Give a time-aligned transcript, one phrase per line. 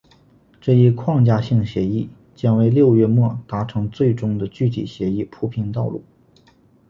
[0.59, 6.03] 这一框架性协议将为六月末达成最终的具体协议铺平道路。